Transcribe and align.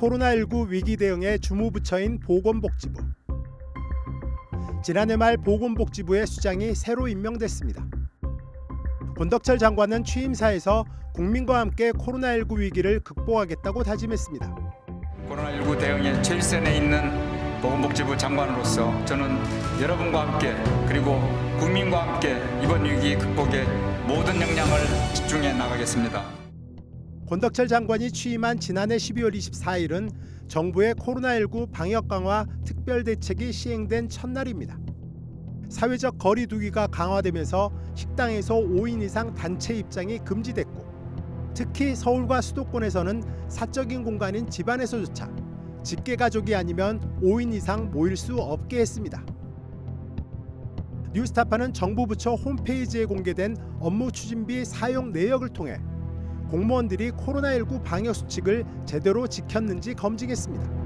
코로나19 0.00 0.68
위기 0.68 0.96
대응의 0.96 1.40
주무부처인 1.40 2.20
보건복지부. 2.20 3.02
지난해 4.82 5.16
말 5.16 5.36
보건복지부의 5.36 6.26
수장이 6.26 6.74
새로 6.74 7.06
임명됐습니다. 7.06 7.84
권덕철 9.18 9.58
장관은 9.58 10.04
취임사에서 10.04 10.86
국민과 11.12 11.60
함께 11.60 11.92
코로나19 11.92 12.58
위기를 12.58 13.00
극복하겠다고 13.00 13.82
다짐했습니다. 13.82 14.56
코로나19 15.28 15.78
대응에 15.78 16.22
최일선에 16.22 16.78
있는 16.78 17.60
보건복지부 17.60 18.16
장관으로서 18.16 19.04
저는 19.04 19.36
여러분과 19.82 20.32
함께 20.32 20.54
그리고 20.88 21.20
국민과 21.58 22.14
함께 22.14 22.42
이번 22.62 22.86
위기 22.86 23.16
극복에 23.16 23.64
모든 24.06 24.40
역량을 24.40 24.78
집중해 25.14 25.52
나가겠습니다. 25.52 26.39
권덕철 27.30 27.68
장관이 27.68 28.10
취임한 28.10 28.58
지난해 28.58 28.96
12월 28.96 29.32
24일은 29.32 30.10
정부의 30.48 30.96
코로나19 30.96 31.70
방역 31.70 32.08
강화 32.08 32.44
특별 32.64 33.04
대책이 33.04 33.52
시행된 33.52 34.08
첫날입니다. 34.08 34.76
사회적 35.68 36.18
거리 36.18 36.48
두기가 36.48 36.88
강화되면서 36.88 37.70
식당에서 37.94 38.56
5인 38.56 39.00
이상 39.02 39.32
단체 39.32 39.76
입장이 39.76 40.18
금지됐고 40.24 40.84
특히 41.54 41.94
서울과 41.94 42.40
수도권에서는 42.40 43.22
사적인 43.46 44.02
공간인 44.02 44.50
집안에서조차 44.50 45.32
직계 45.84 46.16
가족이 46.16 46.56
아니면 46.56 47.00
5인 47.22 47.54
이상 47.54 47.92
모일 47.92 48.16
수 48.16 48.38
없게 48.38 48.80
했습니다. 48.80 49.24
뉴스타파는 51.12 51.74
정부 51.74 52.08
부처 52.08 52.34
홈페이지에 52.34 53.04
공개된 53.04 53.56
업무 53.78 54.10
추진비 54.10 54.64
사용 54.64 55.12
내역을 55.12 55.50
통해 55.50 55.78
공무원들이 56.50 57.12
코로나19 57.12 57.82
방역 57.84 58.12
수칙을 58.14 58.64
제대로 58.84 59.26
지켰는지 59.28 59.94
검증했습니다. 59.94 60.80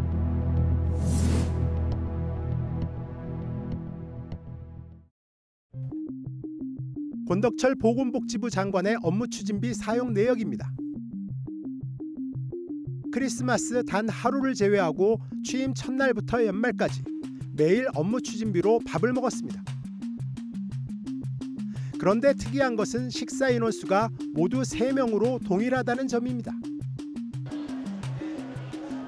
권덕철 7.26 7.76
보건복지부 7.76 8.50
장관의 8.50 8.98
업무 9.02 9.26
추진비 9.26 9.72
사용 9.72 10.12
내역입니다. 10.12 10.70
크리스마스 13.10 13.82
단 13.84 14.06
하루를 14.08 14.52
제외하고 14.52 15.18
취임 15.42 15.72
첫날부터 15.72 16.44
연말까지 16.44 17.02
매일 17.56 17.86
업무 17.94 18.20
추진비로 18.20 18.80
밥을 18.86 19.14
먹었습니다. 19.14 19.62
그런데 22.04 22.34
특이한 22.34 22.76
것은 22.76 23.08
식사 23.08 23.48
인원수가 23.48 24.10
모두 24.34 24.60
3명으로 24.60 25.42
동일하다는 25.42 26.06
점입니다. 26.06 26.52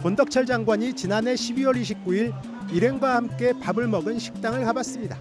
권덕철 0.00 0.46
장관이 0.46 0.94
지난해 0.94 1.34
12월 1.34 1.78
29일 1.78 2.32
일행과 2.72 3.16
함께 3.16 3.52
밥을 3.60 3.86
먹은 3.86 4.18
식당을 4.18 4.64
가봤습니다. 4.64 5.20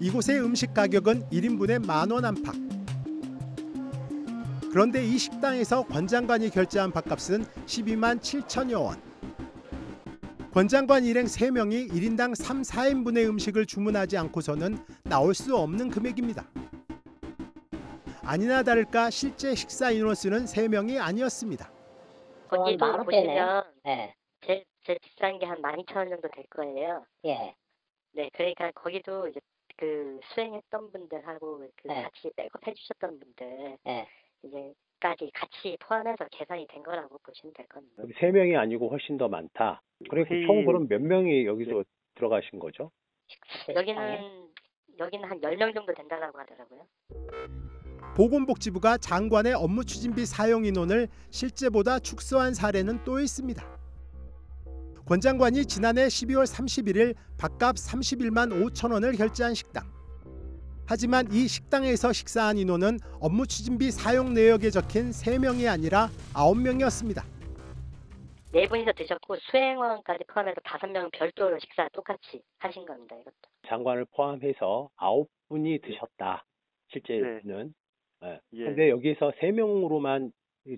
이곳의 0.00 0.40
음식 0.44 0.72
가격은 0.72 1.24
1인분에 1.32 1.84
만 1.84 2.12
원 2.12 2.24
안팎. 2.24 2.54
그런데 4.70 5.04
이 5.04 5.18
식당에서 5.18 5.82
권 5.86 6.06
장관이 6.06 6.50
결제한 6.50 6.92
밥값은 6.92 7.46
12만 7.66 8.20
7천여 8.20 8.80
원. 8.80 9.13
권 10.54 10.68
장관 10.68 11.04
일행 11.04 11.24
3명이 11.24 11.90
1인당 11.90 12.36
3, 12.36 12.62
4인분의 12.62 13.28
음식을 13.28 13.66
주문하지 13.66 14.16
않고서는 14.18 14.76
나올 15.02 15.34
수 15.34 15.56
없는 15.56 15.90
금액입니다. 15.90 16.44
아니나 18.22 18.62
다를까 18.62 19.10
실제 19.10 19.54
식사 19.56 19.90
인원수는 19.90 20.44
3명이 20.44 21.00
아니었습니다. 21.00 21.68
만 22.50 22.60
원대네. 22.60 23.04
보시면 23.04 23.64
예, 23.88 24.14
제일, 24.46 24.64
제일 24.84 24.98
비싼 25.02 25.38
게 25.40 25.46
한 25.46 25.60
12,000원 25.60 26.08
정도 26.10 26.28
될 26.28 26.44
거예요. 26.50 27.04
예, 27.24 27.54
네, 28.12 28.30
그러니까 28.34 28.70
거기도 28.76 29.26
이제 29.26 29.40
그 29.76 30.20
수행했던 30.34 30.92
분들하고 30.92 31.58
그 31.82 31.88
네. 31.88 32.02
같이 32.04 32.30
백업 32.36 32.64
해주셨던 32.64 33.18
분들 33.18 33.76
예. 33.88 34.06
이제까지 34.44 35.32
같이 35.34 35.76
포함해서 35.80 36.26
계산이 36.30 36.68
된 36.68 36.82
거라고 36.84 37.18
보시면 37.24 37.52
될 37.54 37.66
겁니다. 37.66 37.94
그럼 37.96 38.12
세 38.20 38.30
명이 38.30 38.56
아니고 38.56 38.88
훨씬 38.88 39.18
더 39.18 39.26
많다. 39.28 39.82
그러니까 40.10 40.34
회의- 40.34 40.46
총 40.46 40.64
그럼 40.64 40.88
몇 40.88 41.00
명이 41.00 41.46
여기서 41.46 41.84
들어가신 42.14 42.58
거죠? 42.58 42.90
여기는 43.74 43.98
여기는 44.98 45.28
한 45.28 45.40
10명 45.40 45.74
정도 45.74 45.92
된다고 45.94 46.38
하더라고요. 46.38 46.86
보건복지부가 48.16 48.98
장관의 48.98 49.54
업무 49.54 49.84
추진비 49.84 50.24
사용 50.26 50.64
인원을 50.64 51.08
실제보다 51.30 51.98
축소한 51.98 52.54
사례는 52.54 53.02
또 53.04 53.18
있습니다. 53.18 53.64
권 55.04 55.20
장관이 55.20 55.66
지난해 55.66 56.06
12월 56.06 56.44
31일 56.46 57.14
밥값 57.38 57.74
31만 57.76 58.50
5천 58.70 58.92
원을 58.92 59.12
결제한 59.12 59.54
식당. 59.54 59.84
하지만 60.86 61.26
이 61.32 61.48
식당에서 61.48 62.12
식사한 62.12 62.58
인원은 62.58 62.98
업무 63.18 63.46
추진비 63.46 63.90
사용 63.90 64.34
내역에 64.34 64.70
적힌 64.70 65.10
3명이 65.10 65.68
아니라 65.70 66.10
9명이었습니다. 66.34 67.22
네 68.54 68.68
분이서 68.68 68.92
드셨고 68.92 69.34
수행원까지 69.50 70.24
포함해서 70.28 70.60
다섯 70.62 70.86
명은 70.86 71.10
별도로 71.12 71.58
식사 71.58 71.88
똑같이 71.88 72.40
하신 72.58 72.86
겁니다. 72.86 73.16
이것도. 73.16 73.34
장관을 73.66 74.06
포함해서 74.14 74.90
아홉 74.96 75.28
분이 75.48 75.80
드셨다. 75.80 76.44
실제는. 76.92 77.74
예. 78.22 78.40
예. 78.52 78.64
근데 78.64 78.90
여기서 78.90 79.32
세 79.40 79.50
명으로만 79.50 80.32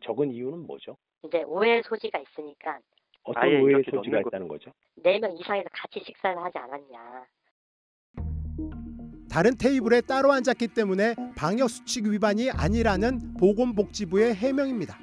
적은 0.04 0.32
이유는 0.32 0.66
뭐죠? 0.66 0.96
이제 1.22 1.42
오해 1.42 1.82
소지가 1.82 2.18
있으니까 2.18 2.78
어떤 3.24 3.48
이렇게 3.50 3.90
소지가 3.90 4.20
있다는 4.20 4.48
거죠? 4.48 4.72
네 5.02 5.18
명 5.18 5.36
이상에서 5.36 5.68
같이 5.70 6.00
식사를 6.02 6.42
하지 6.42 6.56
않았냐. 6.56 7.26
다른 9.30 9.52
테이블에 9.58 10.00
따로 10.00 10.32
앉았기 10.32 10.68
때문에 10.68 11.14
방역 11.36 11.68
수칙 11.68 12.06
위반이 12.06 12.50
아니라는 12.50 13.34
보건복지부의 13.38 14.34
해명입니다. 14.34 14.96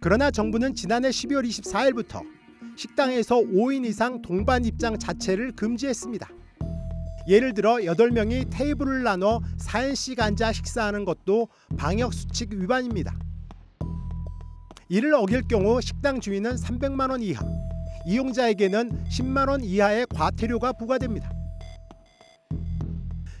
그러나 0.00 0.30
정부는 0.30 0.74
지난해 0.74 1.08
12월 1.08 1.44
24일부터 1.48 2.22
식당에서 2.76 3.36
5인 3.36 3.84
이상 3.84 4.22
동반 4.22 4.64
입장 4.64 4.96
자체를 4.96 5.52
금지했습니다. 5.52 6.28
예를 7.26 7.52
들어 7.52 7.74
8명이 7.74 8.48
테이블을 8.50 9.02
나눠 9.02 9.40
4인씩 9.58 10.20
앉아 10.20 10.52
식사하는 10.52 11.04
것도 11.04 11.48
방역 11.76 12.14
수칙 12.14 12.52
위반입니다. 12.52 13.18
이를 14.88 15.14
어길 15.14 15.42
경우 15.48 15.80
식당 15.80 16.20
주인은 16.20 16.54
300만 16.54 17.10
원 17.10 17.20
이하, 17.20 17.44
이용자에게는 18.06 19.04
10만 19.10 19.50
원 19.50 19.62
이하의 19.62 20.06
과태료가 20.14 20.74
부과됩니다. 20.74 21.30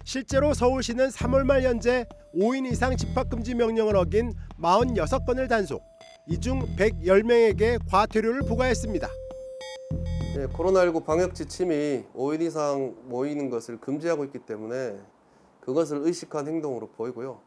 실제로 0.04 0.52
서울시는 0.52 1.08
3월 1.08 1.44
말 1.44 1.62
현재 1.62 2.04
5인 2.34 2.70
이상 2.70 2.96
집합 2.96 3.30
금지 3.30 3.54
명령을 3.54 3.96
어긴 3.96 4.32
46건을 4.58 5.48
단속, 5.48 5.82
이 6.30 6.38
중 6.40 6.60
110명에게 6.76 7.78
과태료를 7.90 8.42
부과했습니다. 8.42 9.08
예, 10.36 10.46
코로나19 10.46 11.04
방역 11.04 11.34
지침이 11.34 12.04
5인 12.14 12.42
이상 12.42 12.94
모이는 13.04 13.48
것을 13.48 13.80
금지하고 13.80 14.24
있기 14.24 14.40
때문에 14.40 15.00
그것을 15.60 15.98
의식한 16.02 16.46
행동으로 16.46 16.88
보이고요. 16.90 17.40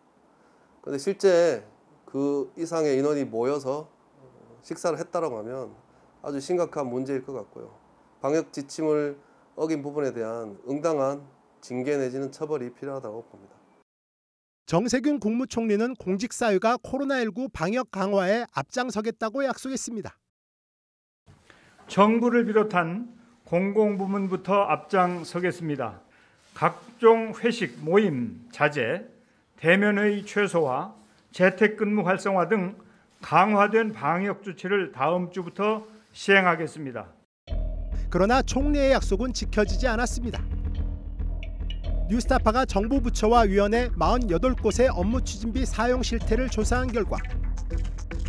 그런데 0.82 0.98
실제 0.98 1.64
그 2.06 2.52
이상의 2.58 2.98
인원이 2.98 3.26
모여서 3.26 3.88
식사를 4.64 4.98
했다라고 4.98 5.38
하면 5.40 5.76
아주 6.24 6.40
심각한 6.40 6.88
문제일 6.88 7.24
것 7.24 7.34
같고요. 7.34 7.72
방역 8.22 8.52
지침을 8.52 9.18
어긴 9.56 9.84
부분에 9.84 10.14
대한 10.14 10.58
응당한 10.68 11.22
징계 11.62 11.98
내지는 11.98 12.32
처벌이 12.32 12.74
필요하다고 12.74 13.24
봅니다. 13.26 13.61
정세균 14.66 15.20
국무총리는 15.20 15.96
공직사회가 15.96 16.78
코로나19 16.78 17.52
방역 17.52 17.92
강화에 17.92 18.46
앞장서겠다고 18.54 19.44
약속했습니다. 19.44 20.18
정부를 21.88 22.46
비롯한 22.46 23.14
공공부문부터 23.44 24.54
앞장서겠습니다. 24.54 26.00
각종 26.54 27.34
회식 27.44 27.84
모임 27.84 28.48
자제, 28.52 29.06
대면의 29.58 30.26
최소화, 30.26 30.96
재택근무 31.32 32.08
활성화 32.08 32.48
등 32.48 32.78
강화된 33.22 33.92
방역 33.92 34.44
조치를 34.44 34.92
다음 34.94 35.32
주부터 35.32 35.86
시행하겠습니다. 36.14 37.08
그러나 38.10 38.42
총리의 38.42 38.92
약속은 38.92 39.34
지켜지지 39.34 39.88
않았습니다. 39.88 40.61
뉴스타파가 42.12 42.66
정부 42.66 43.00
부처와 43.00 43.44
위원회 43.44 43.88
48곳의 43.92 44.90
업무 44.94 45.24
추진비 45.24 45.66
사용 45.66 46.04
실태를 46.04 46.50
조사한 46.50 46.92
결과 46.92 47.18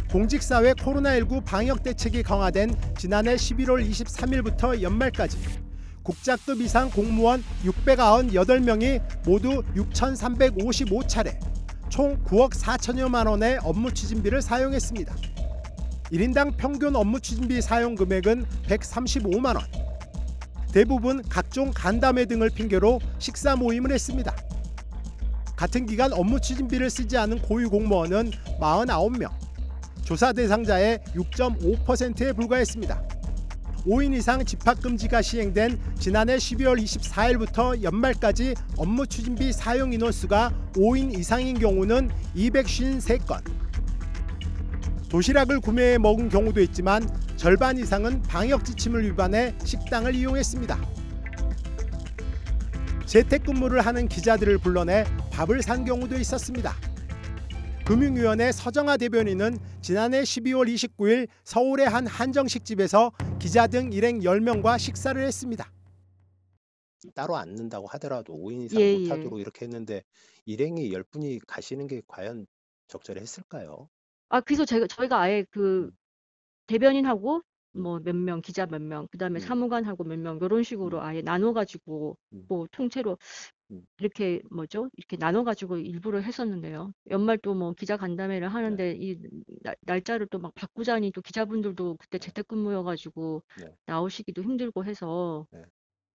공직사회 0.09 0.75
코로나19 0.75 1.45
방역 1.45 1.83
대책이 1.83 2.23
강화된 2.23 2.77
지난해 2.97 3.35
11월 3.35 3.85
23일부터 3.85 4.81
연말까지 4.81 5.37
국작급 6.05 6.61
이상 6.61 6.91
공무원 6.91 7.43
698명이 7.65 9.03
모두 9.27 9.65
6,355차례 9.75 11.37
총 11.89 12.23
9억 12.23 12.53
4천여만 12.53 13.29
원의 13.29 13.59
업무 13.65 13.93
추진비를 13.93 14.43
사용했습니다. 14.43 15.13
1인당 16.13 16.57
평균 16.57 16.95
업무 16.95 17.19
추진비 17.19 17.61
사용 17.61 17.97
금액은 17.97 18.45
135만 18.69 19.57
원. 19.57 19.82
대부분 20.73 21.23
각종 21.29 21.71
간담회 21.71 22.25
등을 22.25 22.49
핑계로 22.49 22.99
식사 23.19 23.55
모임을 23.55 23.93
했습니다. 23.93 24.35
같은 25.55 25.85
기간 25.85 26.13
업무 26.15 26.41
추진비를 26.41 26.89
쓰지 26.89 27.17
않은 27.19 27.43
고유 27.43 27.69
공무원은 27.69 28.31
49명. 28.59 29.31
조사 30.03 30.33
대상자의 30.33 30.99
6.5%에 31.15 32.33
불과했습니다. 32.33 33.03
5인 33.87 34.17
이상 34.17 34.45
집합 34.45 34.81
금지가 34.81 35.23
시행된 35.23 35.79
지난해 35.99 36.37
12월 36.37 36.83
24일부터 36.83 37.83
연말까지 37.83 38.55
업무 38.77 39.07
추진비 39.07 39.53
사용 39.53 39.93
인원수가 39.93 40.53
5인 40.75 41.19
이상인 41.19 41.59
경우는 41.59 42.11
253건. 42.35 43.62
도시락을 45.13 45.61
구매해 45.61 45.99
먹은 45.99 46.31
경우도 46.31 46.63
있지만 46.63 47.07
절반 47.37 47.77
이상은 47.77 48.23
방역 48.23 48.65
지침을 48.65 49.05
위반해 49.05 49.55
식당을 49.63 50.15
이용했습니다. 50.15 50.81
재택근무를 53.05 53.83
하는 53.83 54.09
기자들을 54.09 54.57
불러내 54.57 55.05
밥을 55.31 55.61
산 55.61 55.85
경우도 55.85 56.17
있었습니다. 56.17 56.75
금융위원회 57.85 58.53
서정아 58.53 58.97
대변인은 58.97 59.59
지난해 59.83 60.23
12월 60.23 60.73
29일 60.73 61.29
서울의 61.45 61.91
한 61.91 62.07
한정식 62.07 62.65
집에서 62.65 63.13
기자 63.39 63.67
등 63.67 63.93
일행 63.93 64.21
10명과 64.21 64.79
식사를 64.79 65.23
했습니다. 65.23 65.71
따로 67.15 67.37
앉는다고 67.37 67.87
하더라도 67.87 68.33
5인 68.33 68.63
이상 68.63 68.81
예, 68.81 68.97
못하도록 68.97 69.39
이렇게 69.39 69.67
했는데 69.67 70.05
일행이 70.47 70.91
10분이 70.91 71.41
가시는 71.47 71.87
게 71.87 72.01
과연 72.07 72.47
적절했을까요? 72.89 73.91
아 74.33 74.41
그래서 74.41 74.65
제가 74.67 74.87
저희가 74.89 75.21
아예 75.21 75.45
그 75.53 75.93
대변인하고 76.69 77.43
뭐 77.75 78.01
몇 78.01 78.17
명, 78.17 78.41
기자 78.43 78.67
몇 78.67 78.83
명, 78.83 79.09
그 79.11 79.19
다음에 79.19 79.41
음. 79.41 79.41
사무관하고 79.41 80.05
몇 80.05 80.19
명 80.19 80.39
이런 80.43 80.63
식으로 80.65 81.03
아예 81.03 81.23
나눠 81.23 81.53
가지고 81.55 82.19
음. 82.35 82.49
뭐 82.49 82.67
통째로 82.73 83.19
음. 83.73 83.87
이렇게 83.99 84.43
뭐죠? 84.51 84.91
이렇게 84.97 85.17
나눠 85.19 85.45
가지고 85.45 85.79
일부러 85.79 86.21
했었는데요. 86.21 86.93
연말 87.11 87.39
또 87.39 87.55
뭐 87.55 87.73
기자 87.75 87.97
간담회를 87.99 88.49
하는데 88.51 88.97
이 88.99 89.19
날, 89.63 89.77
날짜를 89.83 90.29
또 90.29 90.39
막 90.41 90.55
바꾸자니 90.55 91.13
또 91.13 91.23
기자분들도 91.23 91.97
그때 91.99 92.19
재택근무여 92.19 92.85
가지고 92.85 93.43
네. 93.55 93.77
나오시기도 93.87 94.43
힘들고 94.43 94.85
해서 94.87 95.47
네. 95.51 95.65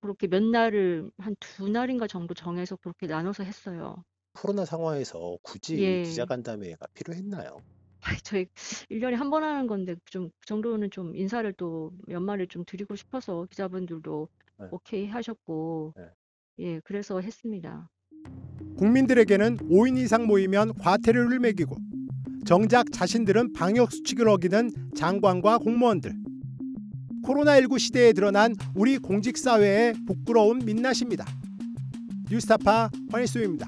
그렇게 0.01 0.27
몇 0.27 0.43
날을 0.43 1.11
한 1.19 1.35
두 1.39 1.69
날인가 1.69 2.07
정도 2.07 2.33
정해서 2.35 2.75
그렇게 2.77 3.07
나눠서 3.07 3.43
했어요. 3.43 4.03
코로나 4.33 4.63
상황에서 4.65 5.37
굳이 5.43 5.75
예. 5.77 6.01
기자 6.01 6.25
간담회가 6.25 6.87
필요했나요? 6.93 7.57
아이, 8.07 8.17
저희 8.23 8.45
1년에 8.91 9.13
한 9.15 9.29
번 9.29 9.43
하는 9.43 9.67
건데 9.67 9.95
좀 10.05 10.29
그 10.39 10.45
정도는 10.47 10.89
좀 10.91 11.15
인사를 11.15 11.51
또 11.53 11.91
연말에 12.09 12.45
좀 12.47 12.63
드리고 12.65 12.95
싶어서 12.95 13.45
기자분들도 13.49 14.27
네. 14.59 14.67
오케이 14.71 15.07
하셨고 15.07 15.93
네. 15.97 16.03
예, 16.59 16.79
그래서 16.83 17.19
했습니다. 17.19 17.89
국민들에게는 18.77 19.57
5인 19.69 19.97
이상 19.97 20.25
모이면 20.27 20.73
과태료를 20.75 21.39
매기고 21.39 21.75
정작 22.45 22.91
자신들은 22.91 23.53
방역 23.53 23.91
수칙을 23.91 24.27
어기는 24.29 24.71
장관과 24.95 25.57
공무원들. 25.59 26.13
코로나19 27.25 27.77
시대에 27.77 28.13
드러난 28.13 28.55
우리 28.73 28.97
공직 28.97 29.37
사회의 29.37 29.93
부끄러운 30.07 30.59
민낯입니다. 30.59 31.25
뉴스타파 32.31 32.89
황일수입니다. 33.11 33.67